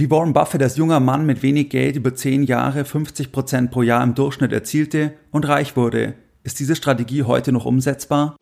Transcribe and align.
Wie 0.00 0.12
Warren 0.12 0.32
Buffett 0.32 0.62
als 0.62 0.76
junger 0.76 1.00
Mann 1.00 1.26
mit 1.26 1.42
wenig 1.42 1.70
Geld 1.70 1.96
über 1.96 2.14
10 2.14 2.44
Jahre 2.44 2.84
50 2.84 3.32
Prozent 3.32 3.72
pro 3.72 3.82
Jahr 3.82 4.04
im 4.04 4.14
Durchschnitt 4.14 4.52
erzielte 4.52 5.14
und 5.32 5.48
reich 5.48 5.74
wurde. 5.74 6.14
Ist 6.44 6.60
diese 6.60 6.76
Strategie 6.76 7.24
heute 7.24 7.50
noch 7.50 7.64
umsetzbar? 7.64 8.36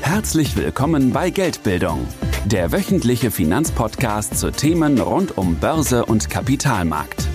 Herzlich 0.00 0.56
willkommen 0.56 1.12
bei 1.12 1.28
Geldbildung, 1.28 2.08
der 2.46 2.72
wöchentliche 2.72 3.30
Finanzpodcast 3.30 4.38
zu 4.38 4.50
Themen 4.50 4.98
rund 4.98 5.36
um 5.36 5.56
Börse 5.56 6.06
und 6.06 6.30
Kapitalmarkt. 6.30 7.28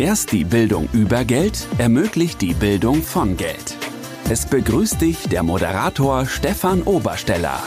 Erst 0.00 0.32
die 0.32 0.42
Bildung 0.42 0.88
über 0.92 1.24
Geld 1.24 1.68
ermöglicht 1.78 2.40
die 2.40 2.54
Bildung 2.54 3.04
von 3.04 3.36
Geld. 3.36 3.76
Es 4.28 4.44
begrüßt 4.44 5.00
dich 5.00 5.28
der 5.28 5.44
Moderator 5.44 6.26
Stefan 6.26 6.82
Obersteller. 6.82 7.60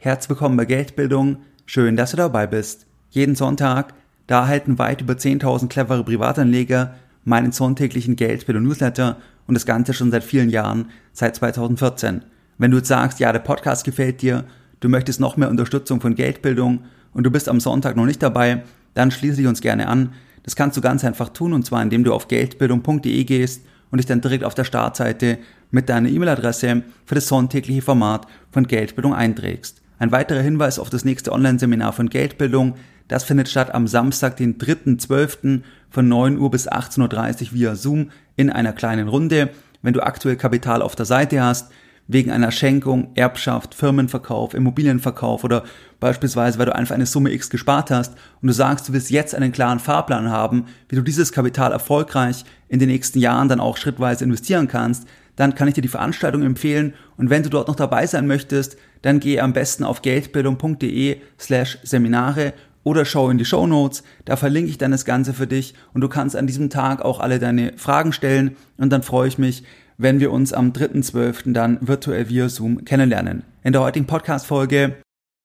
Herzlich 0.00 0.30
willkommen 0.30 0.56
bei 0.56 0.64
Geldbildung 0.64 1.38
Schön, 1.70 1.96
dass 1.96 2.12
du 2.12 2.16
dabei 2.16 2.46
bist. 2.46 2.86
Jeden 3.10 3.34
Sonntag, 3.36 3.92
da 4.26 4.40
erhalten 4.40 4.78
weit 4.78 5.02
über 5.02 5.12
10.000 5.12 5.68
clevere 5.68 6.02
Privatanleger 6.02 6.94
meinen 7.24 7.52
sonntäglichen 7.52 8.16
Geldbild- 8.16 8.62
Newsletter 8.62 9.18
und 9.46 9.52
das 9.52 9.66
Ganze 9.66 9.92
schon 9.92 10.10
seit 10.10 10.24
vielen 10.24 10.48
Jahren, 10.48 10.86
seit 11.12 11.36
2014. 11.36 12.22
Wenn 12.56 12.70
du 12.70 12.78
jetzt 12.78 12.88
sagst, 12.88 13.20
ja, 13.20 13.30
der 13.32 13.40
Podcast 13.40 13.84
gefällt 13.84 14.22
dir, 14.22 14.44
du 14.80 14.88
möchtest 14.88 15.20
noch 15.20 15.36
mehr 15.36 15.50
Unterstützung 15.50 16.00
von 16.00 16.14
Geldbildung 16.14 16.84
und 17.12 17.24
du 17.24 17.30
bist 17.30 17.50
am 17.50 17.60
Sonntag 17.60 17.96
noch 17.96 18.06
nicht 18.06 18.22
dabei, 18.22 18.62
dann 18.94 19.10
schließe 19.10 19.36
dich 19.36 19.46
uns 19.46 19.60
gerne 19.60 19.88
an. 19.88 20.14
Das 20.44 20.56
kannst 20.56 20.78
du 20.78 20.80
ganz 20.80 21.04
einfach 21.04 21.28
tun 21.28 21.52
und 21.52 21.66
zwar 21.66 21.82
indem 21.82 22.02
du 22.02 22.14
auf 22.14 22.28
geldbildung.de 22.28 23.24
gehst 23.24 23.62
und 23.90 23.98
dich 23.98 24.06
dann 24.06 24.22
direkt 24.22 24.44
auf 24.44 24.54
der 24.54 24.64
Startseite 24.64 25.36
mit 25.70 25.90
deiner 25.90 26.08
E-Mail-Adresse 26.08 26.82
für 27.04 27.14
das 27.14 27.28
sonntägliche 27.28 27.82
Format 27.82 28.26
von 28.52 28.66
Geldbildung 28.66 29.12
einträgst. 29.12 29.82
Ein 29.98 30.12
weiterer 30.12 30.42
Hinweis 30.42 30.78
auf 30.78 30.90
das 30.90 31.04
nächste 31.04 31.32
Online-Seminar 31.32 31.92
von 31.92 32.08
Geldbildung. 32.08 32.74
Das 33.08 33.24
findet 33.24 33.48
statt 33.48 33.74
am 33.74 33.88
Samstag, 33.88 34.36
den 34.36 34.58
3.12. 34.58 35.62
von 35.90 36.08
9 36.08 36.38
Uhr 36.38 36.50
bis 36.50 36.70
18.30 36.70 37.02
Uhr 37.46 37.52
via 37.52 37.74
Zoom 37.74 38.10
in 38.36 38.50
einer 38.50 38.72
kleinen 38.72 39.08
Runde. 39.08 39.50
Wenn 39.82 39.94
du 39.94 40.00
aktuell 40.00 40.36
Kapital 40.36 40.82
auf 40.82 40.94
der 40.94 41.06
Seite 41.06 41.42
hast, 41.42 41.72
wegen 42.06 42.30
einer 42.30 42.50
Schenkung, 42.50 43.10
Erbschaft, 43.16 43.74
Firmenverkauf, 43.74 44.54
Immobilienverkauf 44.54 45.44
oder 45.44 45.64
beispielsweise, 46.00 46.58
weil 46.58 46.66
du 46.66 46.74
einfach 46.74 46.94
eine 46.94 47.04
Summe 47.04 47.32
X 47.32 47.50
gespart 47.50 47.90
hast 47.90 48.14
und 48.40 48.48
du 48.48 48.54
sagst, 48.54 48.88
du 48.88 48.92
willst 48.94 49.10
jetzt 49.10 49.34
einen 49.34 49.52
klaren 49.52 49.78
Fahrplan 49.78 50.30
haben, 50.30 50.66
wie 50.88 50.96
du 50.96 51.02
dieses 51.02 51.32
Kapital 51.32 51.70
erfolgreich 51.70 52.44
in 52.68 52.78
den 52.78 52.88
nächsten 52.88 53.18
Jahren 53.18 53.48
dann 53.48 53.60
auch 53.60 53.76
schrittweise 53.76 54.24
investieren 54.24 54.68
kannst, 54.68 55.06
dann 55.36 55.54
kann 55.54 55.68
ich 55.68 55.74
dir 55.74 55.82
die 55.82 55.88
Veranstaltung 55.88 56.42
empfehlen 56.42 56.94
und 57.18 57.30
wenn 57.30 57.42
du 57.42 57.50
dort 57.50 57.68
noch 57.68 57.76
dabei 57.76 58.06
sein 58.06 58.26
möchtest, 58.26 58.78
dann 59.02 59.20
geh 59.20 59.40
am 59.40 59.52
besten 59.52 59.84
auf 59.84 60.02
geldbildung.de 60.02 61.18
slash 61.38 61.78
Seminare 61.82 62.52
oder 62.84 63.04
schau 63.04 63.28
in 63.30 63.38
die 63.38 63.44
Show 63.44 63.66
Notes, 63.66 64.02
da 64.24 64.36
verlinke 64.36 64.70
ich 64.70 64.78
dann 64.78 64.92
das 64.92 65.04
Ganze 65.04 65.34
für 65.34 65.46
dich 65.46 65.74
und 65.92 66.00
du 66.00 66.08
kannst 66.08 66.36
an 66.36 66.46
diesem 66.46 66.70
Tag 66.70 67.02
auch 67.02 67.20
alle 67.20 67.38
deine 67.38 67.74
Fragen 67.76 68.12
stellen 68.12 68.56
und 68.78 68.90
dann 68.90 69.02
freue 69.02 69.28
ich 69.28 69.38
mich, 69.38 69.62
wenn 69.98 70.20
wir 70.20 70.32
uns 70.32 70.52
am 70.52 70.72
3.12. 70.72 71.52
dann 71.52 71.78
virtuell 71.80 72.28
via 72.28 72.48
Zoom 72.48 72.84
kennenlernen. 72.84 73.42
In 73.62 73.72
der 73.72 73.82
heutigen 73.82 74.06
Podcast-Folge, 74.06 74.94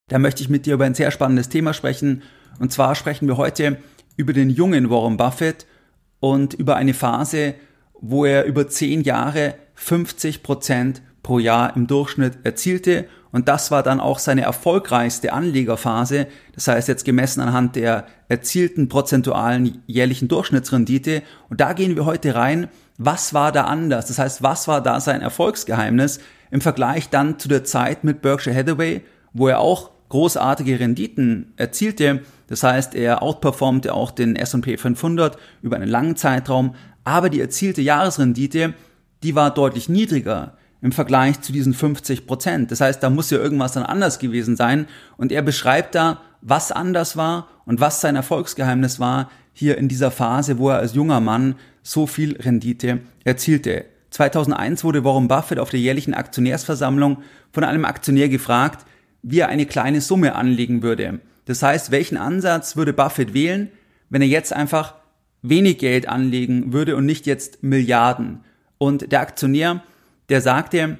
da 0.10 0.20
möchte 0.20 0.44
ich 0.44 0.50
mit 0.50 0.66
dir 0.66 0.76
über 0.76 0.86
ein 0.86 0.96
sehr 0.96 1.12
spannendes 1.12 1.50
Thema 1.50 1.74
sprechen 1.74 2.22
und 2.60 2.72
zwar 2.72 2.96
sprechen 2.96 3.28
wir 3.28 3.38
heute 3.38 3.78
über 4.16 4.34
den 4.34 4.50
jungen 4.50 4.90
Warren 4.90 5.18
Buffett 5.18 5.66
und 6.20 6.54
über 6.54 6.76
eine 6.76 6.94
Phase, 6.94 7.56
wo 8.00 8.26
er 8.26 8.46
über 8.46 8.68
zehn 8.68 9.02
Jahre 9.02 9.56
50 9.76 10.44
Prozent 10.44 11.02
pro 11.24 11.40
Jahr 11.40 11.76
im 11.76 11.88
Durchschnitt 11.88 12.40
erzielte 12.44 13.08
und 13.34 13.48
das 13.48 13.72
war 13.72 13.82
dann 13.82 14.00
auch 14.00 14.20
seine 14.20 14.44
erfolgreichste 14.44 15.34
Anlegerphase. 15.34 16.28
Das 16.54 16.68
heißt 16.68 16.88
jetzt 16.88 17.04
gemessen 17.04 17.42
anhand 17.42 17.76
der 17.76 18.06
erzielten 18.30 18.90
prozentualen 18.90 19.82
jährlichen 19.88 20.28
Durchschnittsrendite. 20.28 21.24
Und 21.50 21.60
da 21.60 21.74
gehen 21.74 21.96
wir 21.96 22.06
heute 22.06 22.36
rein. 22.36 22.68
Was 23.00 23.34
war 23.34 23.52
da 23.52 23.64
anders? 23.64 24.06
Das 24.06 24.20
heißt, 24.20 24.44
was 24.44 24.68
war 24.68 24.82
da 24.82 25.00
sein 25.00 25.22
Erfolgsgeheimnis 25.22 26.20
im 26.52 26.62
Vergleich 26.62 27.10
dann 27.10 27.40
zu 27.40 27.48
der 27.48 27.64
Zeit 27.64 28.04
mit 28.04 28.22
Berkshire 28.22 28.56
Hathaway, 28.56 29.02
wo 29.34 29.48
er 29.48 29.62
auch 29.62 29.90
großartige 30.10 30.80
Renditen 30.80 31.54
erzielte. 31.58 32.22
Das 32.46 32.62
heißt, 32.62 32.94
er 32.94 33.24
outperformte 33.24 33.96
auch 33.96 34.12
den 34.12 34.36
S&P 34.36 34.78
500 34.78 35.40
über 35.64 35.78
einen 35.78 35.90
langen 35.90 36.16
Zeitraum, 36.18 36.76
aber 37.04 37.32
die 37.32 37.42
erzielte 37.42 37.82
Jahresrendite, 37.82 38.76
die 39.24 39.34
war 39.34 39.52
deutlich 39.52 39.90
niedriger 39.90 40.54
im 40.84 40.92
Vergleich 40.92 41.40
zu 41.40 41.54
diesen 41.54 41.74
50 41.74 42.28
Prozent. 42.28 42.70
Das 42.70 42.82
heißt, 42.82 43.02
da 43.02 43.10
muss 43.10 43.30
ja 43.30 43.38
irgendwas 43.38 43.72
dann 43.72 43.84
anders 43.84 44.20
gewesen 44.20 44.58
sein. 44.58 44.86
Und 45.16 45.32
er 45.32 45.42
beschreibt 45.42 45.96
da, 45.96 46.20
was 46.42 46.74
anders 46.74 47.16
war 47.16 47.48
und 47.66 47.80
was 47.80 48.02
sein 48.02 48.18
Erfolgsgeheimnis 48.18 49.00
war 49.00 49.32
hier 49.54 49.78
in 49.78 49.88
dieser 49.88 50.12
Phase, 50.12 50.60
wo 50.60 50.70
er 50.70 50.80
als 50.80 50.94
junger 50.94 51.22
Mann 51.22 51.56
so 51.84 52.06
viel 52.06 52.36
Rendite 52.36 53.00
erzielte. 53.24 53.86
2001 54.10 54.84
wurde 54.84 55.06
Warren 55.06 55.30
Buffett 55.30 55.58
auf 55.58 55.70
der 55.70 55.80
jährlichen 55.80 56.14
Aktionärsversammlung 56.14 57.20
von 57.54 57.64
einem 57.64 57.86
Aktionär 57.86 58.28
gefragt, 58.28 58.86
wie 59.22 59.40
er 59.40 59.48
eine 59.48 59.66
kleine 59.66 60.02
Summe 60.02 60.36
anlegen 60.36 60.84
würde. 60.84 61.22
Das 61.46 61.64
heißt, 61.64 61.92
welchen 61.92 62.18
Ansatz 62.18 62.76
würde 62.76 62.92
Buffett 62.92 63.34
wählen, 63.34 63.70
wenn 64.10 64.22
er 64.22 64.28
jetzt 64.28 64.52
einfach 64.52 64.96
wenig 65.42 65.78
Geld 65.78 66.10
anlegen 66.10 66.74
würde 66.74 66.98
und 66.98 67.06
nicht 67.06 67.26
jetzt 67.26 67.64
Milliarden? 67.64 68.42
Und 68.78 69.14
der 69.14 69.22
Aktionär 69.22 69.82
der 70.30 70.42
sagte 70.42 70.98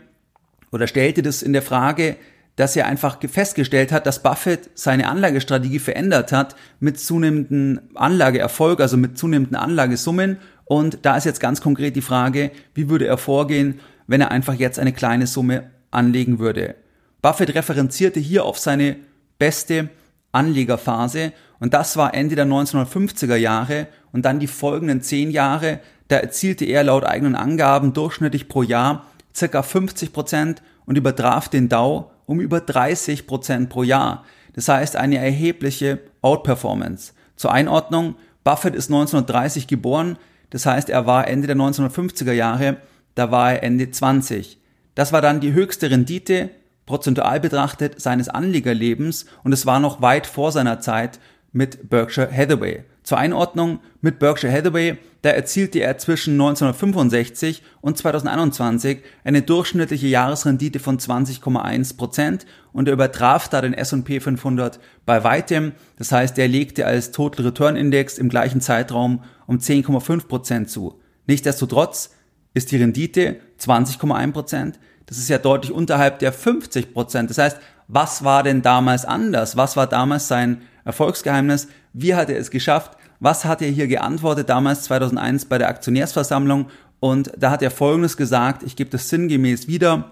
oder 0.72 0.88
stellte 0.88 1.22
das 1.22 1.42
in 1.42 1.54
der 1.54 1.62
Frage, 1.62 2.18
dass 2.56 2.76
er 2.76 2.86
einfach 2.86 3.18
festgestellt 3.28 3.92
hat, 3.92 4.06
dass 4.06 4.22
Buffett 4.22 4.70
seine 4.76 5.08
Anlagestrategie 5.08 5.80
verändert 5.80 6.32
hat 6.32 6.56
mit 6.80 7.00
zunehmendem 7.00 7.82
Anlageerfolg, 7.96 8.80
also 8.80 8.96
mit 8.96 9.18
zunehmenden 9.18 9.56
Anlagesummen. 9.56 10.38
Und 10.66 11.00
da 11.02 11.18
ist 11.18 11.26
jetzt 11.26 11.40
ganz 11.40 11.62
konkret 11.62 11.96
die 11.96 12.02
Frage, 12.02 12.52
wie 12.76 12.90
würde 12.90 13.08
er 13.08 13.18
vorgehen, 13.18 13.80
wenn 14.08 14.22
er 14.22 14.32
einfach 14.32 14.54
jetzt 14.54 14.78
eine 14.78 14.94
kleine 14.94 15.26
Summe 15.28 15.72
anlegen 15.90 16.40
würde. 16.40 16.76
Buffett 17.22 17.56
referenzierte 17.56 18.20
hier 18.20 18.46
auf 18.46 18.60
seine 18.60 18.98
beste 19.40 19.90
Anlegerphase 20.32 21.32
und 21.60 21.74
das 21.74 21.96
war 21.98 22.14
Ende 22.14 22.36
der 22.36 22.46
1950er 22.46 23.36
Jahre 23.36 23.88
und 24.12 24.26
dann 24.26 24.40
die 24.40 24.48
folgenden 24.48 25.02
zehn 25.02 25.32
Jahre, 25.32 25.80
da 26.08 26.18
erzielte 26.18 26.66
er 26.66 26.84
laut 26.84 27.06
eigenen 27.06 27.36
Angaben 27.36 27.94
durchschnittlich 27.94 28.48
pro 28.50 28.64
Jahr 28.64 29.08
circa 29.36 29.64
50 29.64 30.14
Prozent 30.14 30.62
und 30.86 30.98
übertraf 30.98 31.50
den 31.50 31.70
Dow 31.70 32.12
um 32.26 32.40
über 32.40 32.62
30 32.62 33.28
Prozent 33.28 33.70
pro 33.70 33.84
Jahr. 33.84 34.24
Das 34.54 34.68
heißt 34.68 34.96
eine 34.96 35.18
erhebliche 35.18 36.00
Outperformance. 36.22 37.14
Zur 37.36 37.52
Einordnung, 37.52 38.16
Buffett 38.44 38.76
ist 38.76 38.90
1930 38.90 39.68
geboren, 39.68 40.18
das 40.50 40.66
heißt 40.66 40.90
er 40.90 41.06
war 41.08 41.28
Ende 41.28 41.48
der 41.48 41.56
1950er 41.56 42.32
Jahre, 42.34 42.78
da 43.16 43.32
war 43.32 43.54
er 43.54 43.64
Ende 43.64 43.90
20. 43.90 44.60
Das 44.96 45.12
war 45.12 45.22
dann 45.22 45.40
die 45.40 45.54
höchste 45.54 45.90
Rendite, 45.90 46.52
prozentual 46.86 47.40
betrachtet, 47.40 48.00
seines 48.00 48.30
Anlegerlebens 48.30 49.26
und 49.44 49.54
es 49.54 49.66
war 49.66 49.80
noch 49.80 50.02
weit 50.02 50.28
vor 50.28 50.52
seiner 50.52 50.80
Zeit 50.80 51.20
mit 51.54 51.90
Berkshire 51.90 52.30
Hathaway. 52.32 52.84
Zur 53.04 53.18
Einordnung, 53.18 53.80
mit 54.02 54.20
Berkshire 54.20 54.52
Hathaway, 54.52 54.98
da 55.22 55.30
erzielte 55.30 55.80
er 55.80 55.98
zwischen 55.98 56.34
1965 56.34 57.62
und 57.82 57.98
2021 57.98 59.00
eine 59.24 59.42
durchschnittliche 59.42 60.08
Jahresrendite 60.08 60.80
von 60.80 61.00
20,1 61.00 61.96
Prozent 61.96 62.46
und 62.74 62.88
er 62.88 62.94
übertraf 62.94 63.48
da 63.50 63.62
den 63.62 63.74
S&P 63.74 64.20
500 64.20 64.80
bei 65.06 65.24
weitem. 65.24 65.74
Das 65.98 66.12
heißt, 66.12 66.38
er 66.40 66.48
legte 66.48 66.86
als 66.86 67.12
Total 67.12 67.46
Return 67.46 67.76
Index 67.76 68.18
im 68.18 68.30
gleichen 68.30 68.62
Zeitraum 68.62 69.24
um 69.48 69.60
10,5 69.60 70.28
Prozent 70.28 70.70
zu. 70.70 71.00
Nichtsdestotrotz 71.28 72.12
ist 72.54 72.72
die 72.72 72.78
Rendite 72.78 73.38
20,1 73.60 74.32
Prozent. 74.32 74.80
Das 75.06 75.18
ist 75.18 75.30
ja 75.30 75.38
deutlich 75.38 75.72
unterhalb 75.72 76.20
der 76.20 76.32
50 76.32 76.94
Prozent. 76.94 77.30
Das 77.30 77.38
heißt, 77.38 77.58
was 77.88 78.24
war 78.24 78.44
denn 78.44 78.62
damals 78.62 79.06
anders? 79.06 79.58
Was 79.58 79.76
war 79.76 79.88
damals 79.88 80.28
sein 80.28 80.62
Erfolgsgeheimnis. 80.86 81.68
Wie 81.94 82.16
hat 82.16 82.30
er 82.30 82.38
es 82.38 82.52
geschafft? 82.52 82.98
Was 83.20 83.46
hat 83.46 83.62
er 83.62 83.70
hier 83.70 83.88
geantwortet 83.88 84.50
damals 84.50 84.84
2001 84.84 85.46
bei 85.46 85.58
der 85.58 85.70
Aktionärsversammlung? 85.70 86.68
Und 87.00 87.32
da 87.38 87.52
hat 87.52 87.62
er 87.62 87.72
Folgendes 87.72 88.18
gesagt, 88.18 88.64
ich 88.64 88.76
gebe 88.76 88.90
das 88.90 89.10
sinngemäß 89.10 89.68
wieder. 89.68 90.12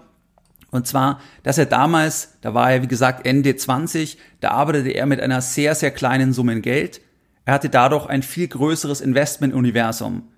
Und 0.70 0.86
zwar, 0.86 1.20
dass 1.42 1.58
er 1.58 1.66
damals, 1.66 2.38
da 2.40 2.54
war 2.54 2.72
er 2.72 2.82
wie 2.82 2.88
gesagt 2.88 3.26
Ende 3.26 3.54
20, 3.54 4.18
da 4.40 4.52
arbeitete 4.52 4.90
er 4.90 5.06
mit 5.06 5.20
einer 5.20 5.42
sehr, 5.42 5.74
sehr 5.74 5.90
kleinen 5.90 6.32
Summe 6.32 6.60
Geld. 6.60 7.02
Er 7.44 7.54
hatte 7.54 7.68
dadurch 7.68 8.06
ein 8.06 8.22
viel 8.22 8.48
größeres 8.48 9.00
Investmentuniversum. 9.00 10.28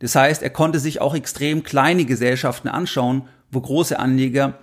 Das 0.00 0.14
heißt, 0.14 0.42
er 0.42 0.50
konnte 0.50 0.78
sich 0.78 1.00
auch 1.00 1.14
extrem 1.14 1.62
kleine 1.62 2.04
Gesellschaften 2.04 2.68
anschauen, 2.68 3.28
wo 3.50 3.60
große 3.60 3.98
Anleger 3.98 4.58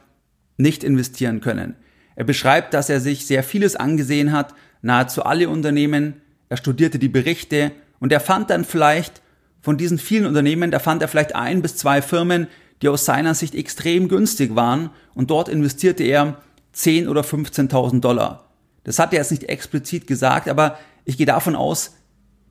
nicht 0.58 0.84
investieren 0.84 1.42
können. 1.42 1.76
Er 2.16 2.24
beschreibt, 2.24 2.74
dass 2.74 2.90
er 2.90 3.02
sich 3.02 3.26
sehr 3.26 3.44
vieles 3.44 3.76
angesehen 3.76 4.32
hat, 4.32 4.54
nahezu 4.82 5.24
alle 5.24 5.50
Unternehmen, 5.50 6.22
er 6.50 6.58
studierte 6.58 7.00
die 7.00 7.10
Berichte 7.10 7.72
und 8.00 8.12
er 8.12 8.20
fand 8.20 8.50
dann 8.50 8.66
vielleicht 8.66 9.22
von 9.62 9.78
diesen 9.78 9.98
vielen 9.98 10.28
Unternehmen, 10.28 10.72
da 10.72 10.80
fand 10.80 11.02
er 11.02 11.08
vielleicht 11.08 11.36
ein 11.36 11.62
bis 11.62 11.76
zwei 11.76 12.02
Firmen, 12.02 12.48
die 12.82 12.90
aus 12.90 13.06
seiner 13.06 13.34
Sicht 13.34 13.56
extrem 13.56 14.08
günstig 14.08 14.56
waren 14.56 14.92
und 15.14 15.32
dort 15.32 15.50
investierte 15.50 16.04
er 16.04 16.38
10 16.74 17.08
oder 17.08 17.22
15.000 17.22 18.02
Dollar. 18.02 18.50
Das 18.84 19.00
hat 19.00 19.14
er 19.14 19.20
jetzt 19.20 19.32
nicht 19.32 19.46
explizit 19.46 20.08
gesagt, 20.08 20.48
aber 20.48 20.78
ich 21.06 21.18
gehe 21.18 21.26
davon 21.26 21.56
aus, 21.56 21.96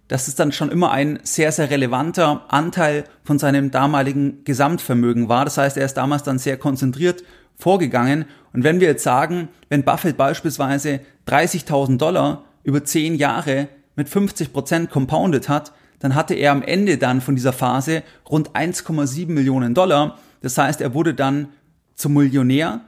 dass 0.09 0.29
es 0.29 0.35
dann 0.35 0.53
schon 0.53 0.71
immer 0.71 0.91
ein 0.91 1.19
sehr, 1.23 1.53
sehr 1.53 1.71
relevanter 1.71 2.45
Anteil 2.49 3.05
von 3.23 3.39
seinem 3.39 3.71
damaligen 3.71 4.45
Gesamtvermögen 4.45 5.29
war. 5.29 5.45
Das 5.45 5.57
heißt, 5.57 5.77
er 5.77 5.87
ist 5.87 5.95
damals 5.95 6.23
dann 6.23 6.39
sehr 6.39 6.57
konzentriert 6.57 7.23
vorgegangen. 7.57 8.27
Und 8.55 8.63
wenn 8.63 8.81
wir 8.81 8.89
jetzt 8.89 9.03
sagen, 9.03 9.49
wenn 9.69 9.85
Buffett 9.85 10.17
beispielsweise 10.17 11.01
30.000 11.27 11.99
Dollar 11.99 12.45
über 12.63 12.85
10 12.85 13.17
Jahre 13.17 13.69
mit 13.97 14.09
50 14.09 14.53
Prozent 14.53 14.91
compounded 14.91 15.49
hat, 15.49 15.73
dann 15.99 16.15
hatte 16.15 16.35
er 16.35 16.53
am 16.53 16.63
Ende 16.63 16.97
dann 16.97 17.21
von 17.21 17.35
dieser 17.35 17.53
Phase 17.53 18.03
rund 18.31 18.51
1,7 18.51 19.29
Millionen 19.29 19.75
Dollar. 19.75 20.19
Das 20.41 20.57
heißt, 20.57 20.81
er 20.81 20.95
wurde 20.95 21.15
dann 21.15 21.49
zum 21.97 22.15
Millionär, 22.15 22.81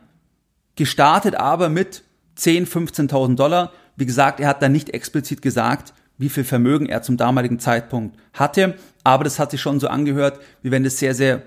gestartet 0.77 1.35
aber 1.35 1.69
mit 1.69 2.05
10, 2.37 2.67
15.000 2.67 3.35
Dollar. 3.35 3.73
Wie 3.97 4.07
gesagt, 4.07 4.39
er 4.39 4.49
hat 4.49 4.63
dann 4.63 4.73
nicht 4.73 4.91
explizit 4.91 5.43
gesagt, 5.43 5.95
wie 6.17 6.29
viel 6.29 6.45
Vermögen 6.45 6.87
er 6.87 7.03
zum 7.03 7.17
damaligen 7.17 7.59
Zeitpunkt 7.59 8.17
hatte, 8.33 8.77
aber 9.03 9.25
das 9.25 9.39
hat 9.39 9.51
sich 9.51 9.61
schon 9.61 9.81
so 9.81 9.89
angehört, 9.89 10.39
wie 10.63 10.71
wenn 10.71 10.85
das 10.85 10.99
sehr, 10.99 11.15
sehr 11.15 11.43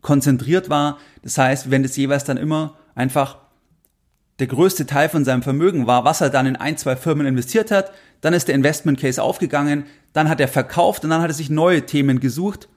konzentriert 0.00 0.70
war. 0.70 0.98
Das 1.22 1.38
heißt, 1.38 1.70
wenn 1.70 1.82
das 1.82 1.96
jeweils 1.96 2.24
dann 2.24 2.36
immer 2.36 2.76
einfach 2.94 3.38
der 4.38 4.46
größte 4.46 4.86
Teil 4.86 5.08
von 5.08 5.24
seinem 5.24 5.42
Vermögen 5.42 5.86
war, 5.86 6.04
was 6.04 6.20
er 6.20 6.30
dann 6.30 6.46
in 6.46 6.56
ein, 6.56 6.76
zwei 6.76 6.96
Firmen 6.96 7.26
investiert 7.26 7.70
hat, 7.70 7.92
dann 8.20 8.34
ist 8.34 8.48
der 8.48 8.54
Investment 8.54 8.98
Case 8.98 9.22
aufgegangen, 9.22 9.84
dann 10.12 10.28
hat 10.28 10.40
er 10.40 10.48
verkauft 10.48 11.04
und 11.04 11.10
dann 11.10 11.22
hat 11.22 11.30
er 11.30 11.34
sich 11.34 11.50
neue 11.50 11.86
Themen 11.86 12.20
gesucht 12.20 12.68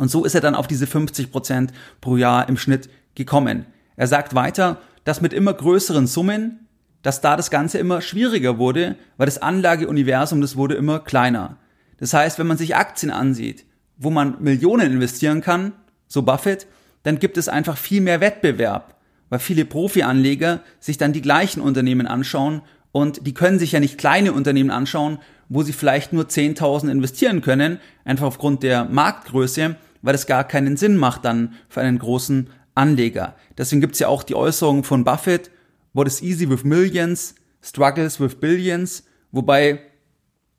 und 0.00 0.10
so 0.10 0.24
ist 0.24 0.34
er 0.34 0.40
dann 0.40 0.54
auf 0.54 0.66
diese 0.66 0.86
50 0.86 1.30
Prozent 1.30 1.72
pro 2.00 2.16
Jahr 2.16 2.48
im 2.48 2.56
Schnitt 2.56 2.88
gekommen. 3.14 3.66
Er 3.96 4.06
sagt 4.06 4.34
weiter, 4.34 4.78
dass 5.04 5.20
mit 5.20 5.34
immer 5.34 5.52
größeren 5.52 6.06
Summen, 6.06 6.66
dass 7.02 7.20
da 7.20 7.36
das 7.36 7.50
Ganze 7.50 7.76
immer 7.76 8.00
schwieriger 8.00 8.56
wurde, 8.56 8.96
weil 9.18 9.26
das 9.26 9.42
Anlageuniversum, 9.42 10.40
das 10.40 10.56
wurde 10.56 10.74
immer 10.74 11.00
kleiner. 11.00 11.58
Das 11.98 12.14
heißt, 12.14 12.38
wenn 12.38 12.46
man 12.46 12.56
sich 12.56 12.76
Aktien 12.76 13.12
ansieht, 13.12 13.66
wo 13.98 14.08
man 14.08 14.42
Millionen 14.42 14.90
investieren 14.90 15.42
kann, 15.42 15.72
so 16.08 16.22
Buffett, 16.22 16.66
dann 17.02 17.18
gibt 17.18 17.36
es 17.36 17.50
einfach 17.50 17.76
viel 17.76 18.00
mehr 18.00 18.22
Wettbewerb, 18.22 18.96
weil 19.30 19.38
viele 19.38 19.64
Profi-Anleger 19.64 20.60
sich 20.78 20.98
dann 20.98 21.14
die 21.14 21.22
gleichen 21.22 21.62
Unternehmen 21.62 22.06
anschauen 22.06 22.60
und 22.92 23.26
die 23.26 23.34
können 23.34 23.58
sich 23.58 23.72
ja 23.72 23.80
nicht 23.80 23.96
kleine 23.96 24.32
Unternehmen 24.32 24.70
anschauen, 24.70 25.18
wo 25.48 25.62
sie 25.62 25.72
vielleicht 25.72 26.12
nur 26.12 26.24
10.000 26.24 26.90
investieren 26.90 27.40
können, 27.40 27.80
einfach 28.04 28.26
aufgrund 28.26 28.62
der 28.62 28.84
Marktgröße, 28.84 29.76
weil 30.02 30.14
es 30.14 30.26
gar 30.26 30.44
keinen 30.44 30.76
Sinn 30.76 30.96
macht 30.96 31.24
dann 31.24 31.54
für 31.68 31.80
einen 31.80 31.98
großen 31.98 32.50
Anleger. 32.74 33.36
Deswegen 33.56 33.80
gibt's 33.80 33.98
ja 33.98 34.08
auch 34.08 34.22
die 34.22 34.34
Äußerung 34.34 34.84
von 34.84 35.04
Buffett, 35.04 35.50
what 35.92 36.06
is 36.06 36.22
easy 36.22 36.48
with 36.48 36.64
millions, 36.64 37.34
struggles 37.62 38.20
with 38.20 38.36
billions, 38.36 39.04
wobei 39.32 39.80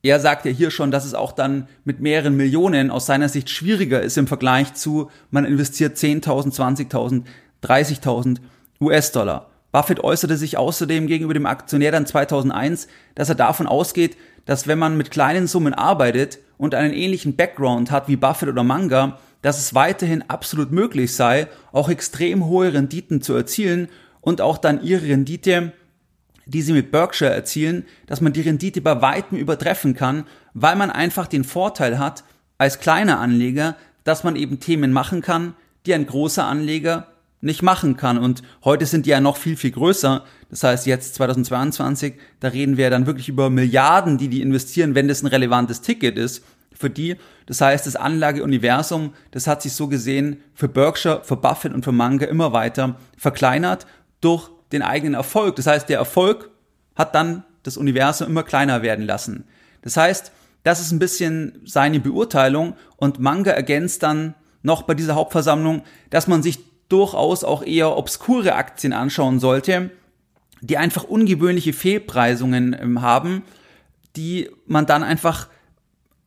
er 0.04 0.20
sagt 0.20 0.46
ja 0.46 0.52
hier 0.52 0.72
schon, 0.72 0.92
dass 0.92 1.06
es 1.06 1.14
auch 1.14 1.32
dann 1.32 1.68
mit 1.84 2.00
mehreren 2.00 2.36
Millionen 2.36 2.90
aus 2.90 3.06
seiner 3.06 3.30
Sicht 3.30 3.50
schwieriger 3.50 4.02
ist 4.02 4.18
im 4.18 4.28
Vergleich 4.28 4.74
zu, 4.74 5.12
man 5.30 5.46
investiert 5.46 5.98
10.000, 5.98 6.56
20.000, 6.56 7.24
30.000 7.64 8.38
US-Dollar. 8.82 9.50
Buffett 9.72 10.02
äußerte 10.02 10.36
sich 10.36 10.58
außerdem 10.58 11.08
gegenüber 11.08 11.34
dem 11.34 11.46
Aktionär 11.46 11.92
dann 11.92 12.06
2001, 12.06 12.88
dass 13.16 13.30
er 13.30 13.36
davon 13.36 13.68
ausgeht, 13.68 14.18
dass 14.46 14.68
wenn 14.68 14.80
man 14.80 14.98
mit 14.98 15.12
kleinen 15.12 15.48
Summen 15.48 15.74
arbeitet 15.74 16.40
und 16.58 16.76
einen 16.76 16.94
ähnlichen 16.94 17.36
Background 17.36 17.92
hat 17.92 18.08
wie 18.08 18.18
Buffett 18.18 18.50
oder 18.50 18.64
Manga, 18.64 19.20
dass 19.42 19.60
es 19.60 19.74
weiterhin 19.74 20.30
absolut 20.30 20.72
möglich 20.72 21.16
sei, 21.16 21.48
auch 21.72 21.90
extrem 21.90 22.46
hohe 22.46 22.74
Renditen 22.74 23.22
zu 23.22 23.34
erzielen 23.34 23.88
und 24.20 24.42
auch 24.42 24.58
dann 24.58 24.84
ihre 24.84 25.08
Rendite 25.08 25.72
die 26.46 26.62
sie 26.62 26.74
mit 26.74 26.92
Berkshire 26.92 27.34
erzielen, 27.34 27.86
dass 28.08 28.22
man 28.22 28.34
die 28.34 28.42
Rendite 28.42 28.82
bei 28.82 29.02
weitem 29.02 29.38
übertreffen 29.38 29.96
kann, 29.96 30.26
weil 30.54 30.76
man 30.76 30.92
einfach 30.92 31.28
den 31.28 31.44
Vorteil 31.44 32.00
hat, 32.00 32.24
als 32.58 32.80
kleiner 32.80 33.20
Anleger, 33.20 33.76
dass 34.04 34.24
man 34.24 34.36
eben 34.36 34.60
Themen 34.60 34.92
machen 34.92 35.22
kann, 35.22 35.56
die 35.86 35.94
ein 35.94 36.06
großer 36.06 36.46
Anleger 36.46 37.08
nicht 37.42 37.62
machen 37.64 37.98
kann. 37.98 38.18
Und 38.18 38.44
heute 38.64 38.86
sind 38.86 39.06
die 39.06 39.10
ja 39.10 39.20
noch 39.20 39.38
viel, 39.38 39.58
viel 39.58 39.72
größer. 39.72 40.24
Das 40.50 40.64
heißt, 40.64 40.86
jetzt 40.86 41.16
2022, 41.16 42.16
da 42.40 42.50
reden 42.50 42.78
wir 42.78 42.90
dann 42.90 43.08
wirklich 43.08 43.30
über 43.30 43.50
Milliarden, 43.50 44.18
die 44.18 44.28
die 44.28 44.42
investieren, 44.42 44.96
wenn 44.96 45.08
das 45.08 45.24
ein 45.24 45.28
relevantes 45.28 45.82
Ticket 45.82 46.18
ist 46.18 46.44
für 46.74 46.90
die. 46.90 47.18
Das 47.48 47.62
heißt, 47.62 47.86
das 47.86 47.96
Anlageuniversum, 47.96 49.14
das 49.32 49.48
hat 49.48 49.62
sich 49.62 49.74
so 49.74 49.88
gesehen 49.88 50.42
für 50.54 50.68
Berkshire, 50.68 51.22
für 51.24 51.38
Buffett 51.38 51.74
und 51.74 51.84
für 51.84 51.92
Manga 51.92 52.26
immer 52.26 52.54
weiter 52.54 52.96
verkleinert 53.18 53.88
durch 54.22 54.50
den 54.72 54.82
eigenen 54.84 55.16
Erfolg. 55.16 55.56
Das 55.56 55.68
heißt, 55.68 55.90
der 55.90 55.98
Erfolg 55.98 56.50
hat 56.96 57.16
dann 57.16 57.44
das 57.64 57.78
Universum 57.78 58.28
immer 58.28 58.44
kleiner 58.44 58.82
werden 58.82 59.06
lassen. 59.06 59.46
Das 59.82 59.98
heißt, 59.98 60.32
das 60.64 60.80
ist 60.80 60.92
ein 60.92 61.00
bisschen 61.00 61.60
seine 61.66 62.00
Beurteilung 62.00 62.76
und 62.98 63.20
Manga 63.20 63.52
ergänzt 63.52 64.04
dann 64.04 64.36
noch 64.64 64.84
bei 64.84 64.94
dieser 64.94 65.16
Hauptversammlung, 65.16 65.82
dass 66.12 66.28
man 66.28 66.44
sich 66.44 66.60
durchaus 66.92 67.44
auch 67.44 67.64
eher 67.64 67.98
obskure 67.98 68.56
Aktien 68.56 68.94
anschauen 68.94 69.40
sollte, 69.40 69.92
die 70.62 70.78
einfach 70.78 71.04
ungewöhnliche 71.04 71.74
Fehlpreisungen 71.74 72.76
ähm, 72.80 73.02
haben, 73.02 73.44
die 74.16 74.50
man 74.66 74.86
dann 74.86 75.04
einfach 75.04 75.48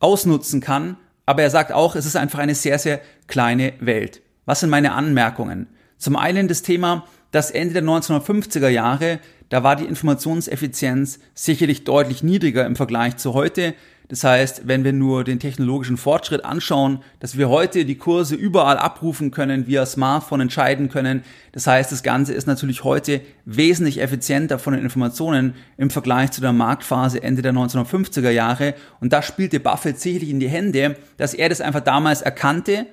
ausnutzen 0.00 0.60
kann. 0.60 0.96
Aber 1.26 1.42
er 1.42 1.50
sagt 1.50 1.72
auch, 1.72 1.96
es 1.96 2.06
ist 2.06 2.16
einfach 2.16 2.38
eine 2.38 2.54
sehr, 2.54 2.78
sehr 2.78 3.00
kleine 3.26 3.74
Welt. 3.80 4.22
Was 4.44 4.60
sind 4.60 4.70
meine 4.70 4.92
Anmerkungen? 4.92 5.68
Zum 5.98 6.16
einen 6.16 6.48
das 6.48 6.62
Thema, 6.62 7.06
das 7.30 7.50
Ende 7.50 7.74
der 7.74 7.82
1950er 7.82 8.68
Jahre, 8.68 9.20
da 9.48 9.62
war 9.62 9.76
die 9.76 9.84
Informationseffizienz 9.84 11.20
sicherlich 11.34 11.84
deutlich 11.84 12.22
niedriger 12.22 12.66
im 12.66 12.76
Vergleich 12.76 13.16
zu 13.16 13.34
heute. 13.34 13.74
Das 14.08 14.22
heißt, 14.22 14.68
wenn 14.68 14.84
wir 14.84 14.92
nur 14.92 15.24
den 15.24 15.40
technologischen 15.40 15.96
Fortschritt 15.96 16.44
anschauen, 16.44 16.98
dass 17.20 17.38
wir 17.38 17.48
heute 17.48 17.86
die 17.86 17.96
Kurse 17.96 18.34
überall 18.34 18.76
abrufen 18.76 19.30
können, 19.30 19.66
via 19.66 19.86
Smartphone 19.86 20.42
entscheiden 20.42 20.90
können. 20.90 21.24
Das 21.52 21.66
heißt, 21.66 21.90
das 21.90 22.02
Ganze 22.02 22.34
ist 22.34 22.46
natürlich 22.46 22.84
heute 22.84 23.22
wesentlich 23.46 24.02
effizienter 24.02 24.58
von 24.58 24.74
den 24.74 24.82
Informationen 24.82 25.54
im 25.78 25.88
Vergleich 25.88 26.32
zu 26.32 26.42
der 26.42 26.52
Marktphase 26.52 27.22
Ende 27.22 27.40
der 27.40 27.54
1950er 27.54 28.30
Jahre. 28.30 28.74
Und 29.00 29.14
da 29.14 29.22
spielte 29.22 29.58
Buffett 29.58 29.98
sicherlich 29.98 30.28
in 30.28 30.40
die 30.40 30.48
Hände, 30.48 30.96
dass 31.16 31.32
er 31.32 31.48
das 31.48 31.62
einfach 31.62 31.80
damals 31.80 32.20
erkannte 32.20 32.86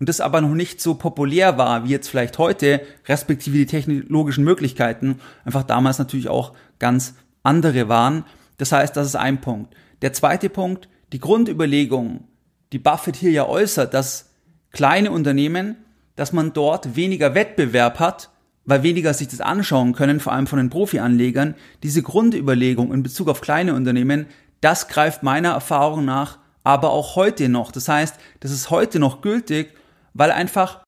und 0.00 0.08
das 0.08 0.20
aber 0.20 0.40
noch 0.40 0.54
nicht 0.54 0.80
so 0.80 0.94
populär 0.94 1.58
war 1.58 1.84
wie 1.84 1.90
jetzt 1.90 2.08
vielleicht 2.08 2.38
heute, 2.38 2.80
respektive 3.06 3.58
die 3.58 3.66
technologischen 3.66 4.44
Möglichkeiten 4.44 5.20
einfach 5.44 5.62
damals 5.62 5.98
natürlich 5.98 6.28
auch 6.28 6.54
ganz 6.78 7.14
andere 7.42 7.88
waren. 7.88 8.24
Das 8.56 8.72
heißt, 8.72 8.96
das 8.96 9.06
ist 9.06 9.16
ein 9.16 9.40
Punkt. 9.42 9.74
Der 10.04 10.12
zweite 10.12 10.50
Punkt, 10.50 10.88
die 11.12 11.18
Grundüberlegung, 11.18 12.28
die 12.72 12.78
Buffett 12.78 13.16
hier 13.16 13.30
ja 13.30 13.46
äußert, 13.46 13.92
dass 13.94 14.30
kleine 14.70 15.10
Unternehmen, 15.10 15.76
dass 16.14 16.32
man 16.32 16.52
dort 16.52 16.94
weniger 16.94 17.34
Wettbewerb 17.34 17.98
hat, 17.98 18.30
weil 18.64 18.82
weniger 18.82 19.14
sich 19.14 19.28
das 19.28 19.40
anschauen 19.40 19.94
können, 19.94 20.20
vor 20.20 20.32
allem 20.32 20.46
von 20.46 20.58
den 20.58 20.70
Profi-Anlegern, 20.70 21.54
diese 21.82 22.02
Grundüberlegung 22.02 22.92
in 22.92 23.02
Bezug 23.02 23.28
auf 23.28 23.40
kleine 23.40 23.74
Unternehmen, 23.74 24.26
das 24.60 24.88
greift 24.88 25.22
meiner 25.22 25.50
Erfahrung 25.50 26.04
nach 26.04 26.38
aber 26.66 26.90
auch 26.90 27.16
heute 27.16 27.48
noch. 27.48 27.72
Das 27.72 27.88
heißt, 27.88 28.16
das 28.40 28.50
ist 28.50 28.70
heute 28.70 28.98
noch 28.98 29.20
gültig 29.20 29.74
weil 30.14 30.30
einfach 30.30 30.84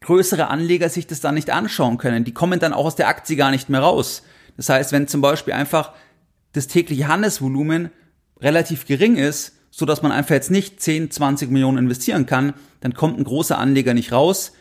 größere 0.00 0.48
Anleger 0.48 0.88
sich 0.88 1.06
das 1.06 1.20
dann 1.20 1.34
nicht 1.34 1.50
anschauen 1.50 1.98
können. 1.98 2.24
Die 2.24 2.32
kommen 2.32 2.58
dann 2.58 2.72
auch 2.72 2.86
aus 2.86 2.96
der 2.96 3.08
Aktie 3.08 3.36
gar 3.36 3.50
nicht 3.50 3.68
mehr 3.68 3.80
raus. 3.80 4.22
Das 4.56 4.70
heißt, 4.70 4.90
wenn 4.92 5.06
zum 5.06 5.20
Beispiel 5.20 5.52
einfach 5.52 5.92
das 6.52 6.66
tägliche 6.66 7.08
Handelsvolumen 7.08 7.90
relativ 8.40 8.86
gering 8.86 9.16
ist, 9.16 9.54
so 9.70 9.86
dass 9.86 10.02
man 10.02 10.12
einfach 10.12 10.34
jetzt 10.34 10.50
nicht 10.50 10.80
10, 10.80 11.10
20 11.10 11.50
Millionen 11.50 11.78
investieren 11.78 12.26
kann, 12.26 12.54
dann 12.80 12.94
kommt 12.94 13.18
ein 13.18 13.24
großer 13.24 13.58
Anleger 13.58 13.94
nicht 13.94 14.12
raus, 14.12 14.52